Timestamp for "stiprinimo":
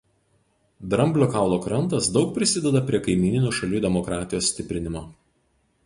4.57-5.07